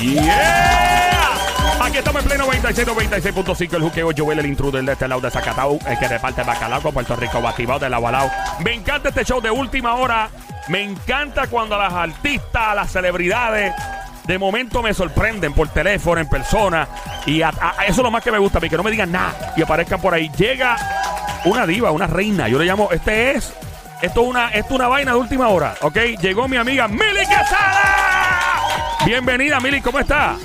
[0.00, 1.28] ¡Yeah!
[1.80, 3.74] Aquí estamos en pleno 96, 96.5.
[3.74, 6.92] El juqueo Joel, el intruder de este lado de Zacatau, el que reparte bacalao con
[6.92, 8.30] Puerto Rico, activado de la Walao.
[8.64, 10.30] Me encanta este show de última hora.
[10.68, 13.74] Me encanta cuando las artistas, las celebridades,
[14.24, 16.86] de momento me sorprenden por teléfono, en persona.
[17.26, 17.52] Y eso
[17.88, 20.00] es lo más que me gusta, a mí, que no me digan nada y aparezcan
[20.00, 20.30] por ahí.
[20.36, 20.76] Llega
[21.44, 22.48] una diva, una reina.
[22.48, 23.52] Yo le llamo, este es,
[24.02, 25.96] esto es una, esto es una vaina de última hora, ¿ok?
[26.20, 28.60] Llegó mi amiga Mili Quesada.
[29.06, 30.36] Bienvenida, Mili, ¿cómo está?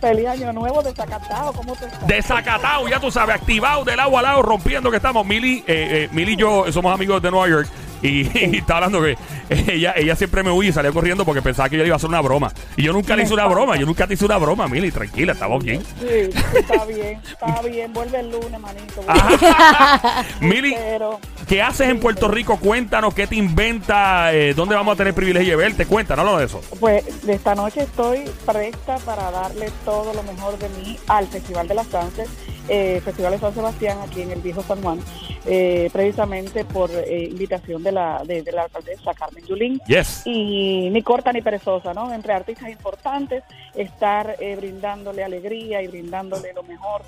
[0.00, 2.06] Feliz año nuevo desacatado, ¿cómo te estás?
[2.06, 5.26] Desacatado, ya tú sabes, activado del agua al lado, rompiendo que estamos.
[5.26, 7.68] Mili, eh, eh, Mili y yo somos amigos de Nueva York.
[8.02, 8.20] Y,
[8.54, 9.16] y está hablando que
[9.50, 11.96] ella, ella siempre me huye y salió corriendo porque pensaba que yo le iba a
[11.96, 12.52] hacer una broma.
[12.76, 15.32] Y yo nunca le hice una broma, yo nunca te hice una broma, Mili, tranquila,
[15.32, 15.82] estamos bien.
[16.00, 17.92] Sí, está bien, está bien.
[17.92, 19.02] Vuelve el lunes, manito.
[20.40, 22.58] Mili, Pero ¿qué haces en Puerto Rico?
[22.58, 24.32] Cuéntanos, ¿qué te inventa?
[24.32, 25.86] Eh, ¿Dónde vamos a tener privilegio de verte?
[25.86, 26.60] Cuéntanos de eso.
[26.80, 31.68] pues de esta noche estoy presta para darle todo lo mejor de mí al Festival
[31.68, 32.28] de las Danzas,
[32.68, 34.98] eh, Festival de San Sebastián aquí en el Viejo San Juan,
[35.46, 39.80] eh, precisamente por eh, invitación de la, de, de la alcaldesa Carmen Yulín.
[39.86, 40.22] Yes.
[40.24, 42.12] y ni corta ni perezosa, ¿no?
[42.12, 47.02] Entre artistas importantes, estar eh, brindándole alegría y brindándole lo mejor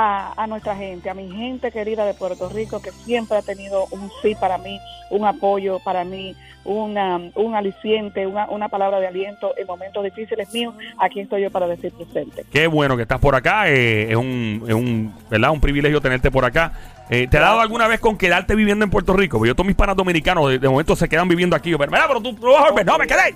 [0.00, 3.86] a, a nuestra gente, a mi gente querida de Puerto Rico, que siempre ha tenido
[3.90, 4.78] un sí para mí,
[5.10, 10.54] un apoyo para mí, una, un aliciente, una, una palabra de aliento en momentos difíciles
[10.54, 10.72] míos.
[10.98, 12.44] Aquí estoy yo para decir presente.
[12.52, 13.68] Qué bueno que estás por acá.
[13.68, 15.50] eh, es, un, es un, ¿verdad?
[15.50, 16.72] un privilegio tenerte por acá.
[17.10, 19.38] Eh, ¿Te ha dado alguna vez con quedarte viviendo en Puerto Rico?
[19.38, 21.70] Porque yo todos mis panas dominicanos de, momento se quedan viviendo aquí.
[21.70, 22.86] Yo, pero tú, tú vas a volver.
[22.86, 23.34] No, me quedé.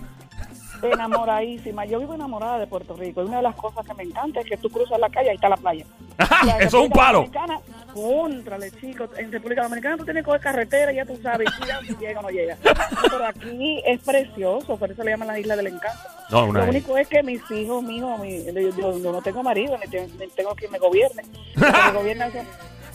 [0.91, 1.85] Enamoradísima.
[1.85, 3.23] Yo vivo enamorada de Puerto Rico.
[3.23, 5.35] Y una de las cosas que me encanta es que tú cruzas la calle y
[5.35, 5.85] está la playa.
[6.19, 7.63] La Eso es un República palo.
[7.95, 9.11] Contrale, chicos.
[9.19, 11.49] En República Dominicana tú tienes que coger carretera, ya tú sabes,
[11.87, 12.57] si llega o no llega.
[12.63, 16.01] Pero aquí es precioso, por eso le llaman la isla del encanto.
[16.31, 19.77] No, Lo único es que mis hijos, míos, mi, yo, yo- yo no tengo marido,
[19.77, 21.23] ni, te- ni tengo quien me gobierne.
[21.57, 22.31] Me gobierna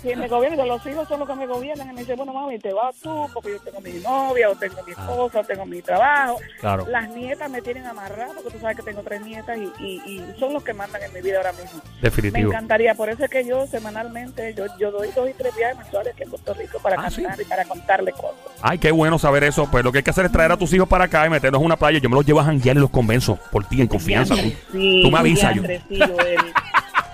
[0.01, 1.89] quien me gobierna, los hijos son los que me gobiernan.
[1.89, 4.81] Y me dice, bueno, mami, te vas tú, porque yo tengo mi novia, o tengo
[4.85, 6.39] mi esposa, o tengo mi trabajo.
[6.59, 6.85] Claro.
[6.89, 10.39] Las nietas me tienen amarrado, porque tú sabes que tengo tres nietas y, y, y
[10.39, 11.81] son los que mandan en mi vida ahora mismo.
[11.95, 12.49] Me Definitivo.
[12.51, 16.13] encantaría, por eso es que yo semanalmente, yo, yo doy dos y tres viajes mensuales
[16.13, 17.21] aquí en Puerto Rico para Ah, ¿sí?
[17.23, 18.35] cantar y para contarle cosas.
[18.61, 19.67] Ay, qué bueno saber eso.
[19.71, 21.59] Pues lo que hay que hacer es traer a tus hijos para acá y meterlos
[21.61, 21.99] en una playa.
[21.99, 24.35] Yo me los llevo a janguear y los convenzo por ti, en confianza.
[24.35, 24.41] Tú,
[24.71, 25.55] Sí, tú me avisas.
[25.55, 26.37] yo- sí, Joel.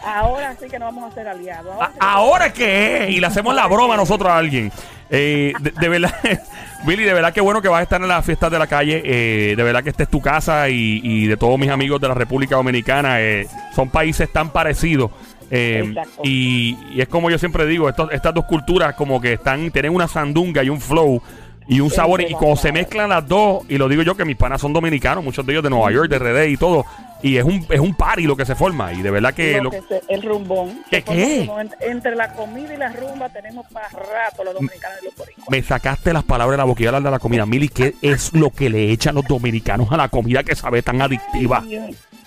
[0.06, 1.74] Ahora sí que nos vamos a hacer aliados.
[1.74, 3.10] Ahora sí que- ¿Ahora qué es?
[3.12, 4.72] Y le hacemos la broma nosotros a alguien.
[5.10, 6.14] Eh, de, de verdad,
[6.86, 9.02] Billy, de verdad que bueno que vas a estar en las fiestas de la calle.
[9.06, 12.08] Eh, de verdad que esta es tu casa y, y de todos mis amigos de
[12.08, 13.22] la República Dominicana.
[13.22, 15.12] eh, son países tan parecidos.
[15.52, 15.94] Eh,
[16.24, 19.94] y, y es como yo siempre digo, estos- estas dos culturas como que están, tienen
[19.94, 21.22] una sandunga y un flow
[21.68, 22.22] y un sabor.
[22.22, 25.24] Y cuando se mezclan las dos, y lo digo yo que mis panas son dominicanos,
[25.24, 26.86] muchos de ellos de Nueva York, de RD y todo.
[27.22, 28.92] Y es un, es un party lo que se forma.
[28.92, 29.54] Y de verdad que...
[29.58, 30.84] lo lo- que se- el rumbón.
[30.92, 31.50] ¿Qué, qué?
[31.80, 35.48] Entre, la comida y la rumba tenemos para rato los dominicanos y los boricuas.
[35.50, 37.46] Me sacaste las palabras de la boca y iba a hablar de la comida.
[37.46, 41.02] Mili, ¿qué es lo que le echan los dominicanos a la comida que sabe tan
[41.02, 41.64] adictiva?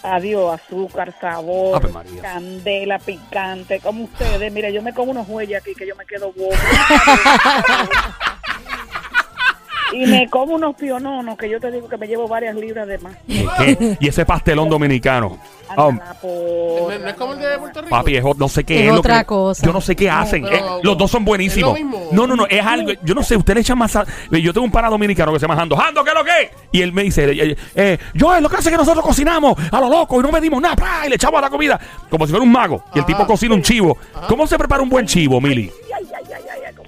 [0.03, 1.91] Adiós, azúcar, sabor,
[2.23, 4.51] candela, picante, como ustedes.
[4.51, 6.51] Mire, yo me como unos huellas aquí que yo me quedo bobo.
[9.93, 12.99] y me como unos piononos que yo te digo que me llevo varias libras de
[12.99, 13.17] más.
[13.27, 13.97] ¿Qué?
[14.01, 15.39] Y ese pastelón dominicano.
[15.77, 15.93] Oh,
[16.23, 17.91] porra, ¿No, no es como el de Puerto Rico?
[17.91, 18.93] papi, es no sé qué Es es.
[18.93, 19.67] lo otra que- cosa.
[19.67, 20.43] Yo no sé qué hacen.
[20.45, 21.77] pero- Eh, los dos son buenísimos.
[21.77, 22.09] ¿es lo mismo?
[22.13, 22.47] No, no, no.
[22.47, 22.93] Es algo.
[23.03, 23.37] Yo no sé.
[23.37, 23.91] Usted le echa más.
[23.93, 25.77] sal- Yo tengo un pana dominicano que se llama Jando.
[25.77, 26.43] Jando, ¿qué es lo que?
[26.43, 26.51] es?
[26.73, 29.81] Y él me dice, eh, eh, yo lo que hace es que nosotros cocinamos a
[29.81, 30.77] lo loco y no medimos nada.
[31.05, 32.85] Y le echamos a la comida como si fuera un mago.
[32.95, 33.07] Y el Ajá.
[33.09, 33.99] tipo cocina un chivo.
[34.29, 35.71] ¿Cómo se prepara un buen chivo, Mili?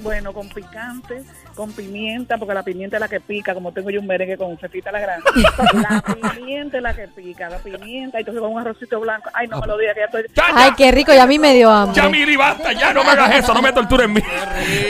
[0.08, 1.22] Bueno, con picante,
[1.54, 4.56] con pimienta, porque la pimienta es la que pica, como tengo yo un merengue con
[4.56, 5.26] cefita la grande.
[5.74, 6.00] La
[6.34, 9.28] pimienta es la que pica, la pimienta, y entonces con un arrocito blanco.
[9.34, 10.22] Ay, no me lo digas, que ya estoy...
[10.34, 10.64] Ya, ya.
[10.64, 12.00] Ay, qué rico, y a mí me dio hambre.
[12.00, 14.22] Ya, Mili, basta, ya no me hagas eso, no me tortures en mí.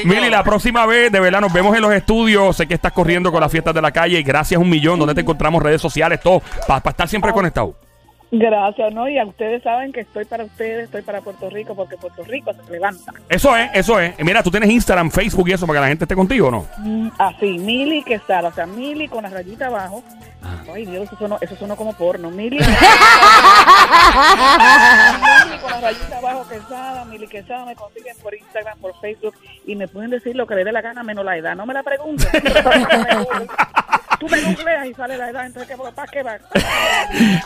[0.04, 2.56] Mili, la próxima vez, de verdad, nos vemos en los estudios.
[2.56, 4.22] Sé que estás corriendo con las fiestas de la calle.
[4.22, 5.00] Gracias un millón.
[5.00, 5.60] ¿Dónde te encontramos?
[5.60, 6.42] Redes sociales, todo.
[6.68, 7.74] Para estar siempre conectado.
[8.30, 9.08] Gracias, ¿no?
[9.08, 12.52] Y a ustedes saben que estoy para ustedes, estoy para Puerto Rico, porque Puerto Rico
[12.52, 13.14] se levanta.
[13.28, 14.14] Eso es, eso es.
[14.22, 16.66] Mira, tú tienes Instagram, Facebook y eso para que la gente esté contigo, ¿no?
[16.78, 20.02] Mm, Así, Mili Quesada, o sea, Mili con la rayita abajo.
[20.72, 22.30] Ay, Dios, eso sonó, eso sonó como porno.
[22.30, 22.58] Mili.
[22.58, 22.68] Mili
[25.62, 29.34] con la rayita abajo Quesada, Mili Quesada, me consiguen por Instagram, por Facebook
[29.66, 31.56] y me pueden decir lo que les dé la gana menos la edad.
[31.56, 32.28] No me la pregunten.
[34.18, 36.38] Tú me googleas y sale la edad, entonces, ¿qué, ¿para qué va?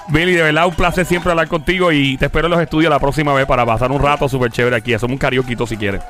[0.08, 2.98] Billy, de verdad, un placer siempre hablar contigo y te espero en los estudios la
[2.98, 4.94] próxima vez para pasar un rato súper chévere aquí.
[4.94, 6.02] Hacemos un karaoke si quieres.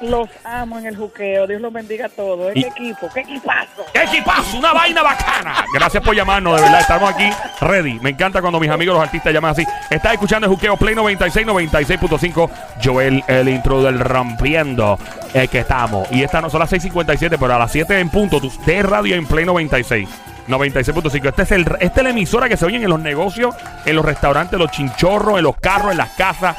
[0.00, 1.46] Los amo en el juqueo.
[1.48, 2.52] Dios los bendiga a todos.
[2.54, 3.08] Y- ¿Qué equipo?
[3.12, 3.84] ¿Qué equipazo?
[3.92, 4.56] ¡Qué equipazo!
[4.58, 5.64] ¡Una vaina bacana!
[5.74, 6.80] Gracias por llamarnos, de verdad.
[6.80, 7.28] Estamos aquí
[7.60, 7.98] ready.
[8.00, 9.64] Me encanta cuando mis amigos los artistas llaman así.
[9.90, 12.50] Estás escuchando el Juqueo Play 96, 96.5.
[12.82, 14.98] Joel, el intro del Rompiendo.
[15.34, 16.06] El que estamos.
[16.12, 18.40] Y esta no son las 6.57, pero a las 7 en punto.
[18.40, 20.08] Tú de radio en Play 96.
[20.46, 21.28] 96.5.
[21.28, 23.54] Este es el, esta es la emisora que se oyen en los negocios,
[23.84, 26.56] en los restaurantes, en los chinchorros, en los carros, en las casas.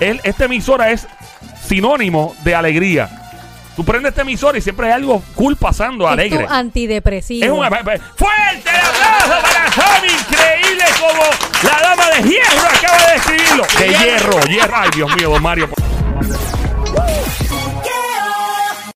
[0.00, 1.06] El- esta emisora es
[1.70, 3.08] sinónimo de alegría.
[3.76, 6.44] Tú prendes esta emisora y siempre hay algo cool pasando, Es alegre.
[6.44, 7.44] tu antidepresivo.
[7.44, 7.64] Es un
[8.16, 11.22] fuerte el aplauso para Tommy, increíble como
[11.62, 13.64] la dama de hierro acaba de escribirlo.
[13.78, 14.74] De hierro, hierro.
[14.76, 15.68] Ay, Dios mío, don Mario.